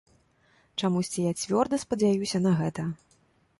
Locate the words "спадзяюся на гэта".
1.85-2.89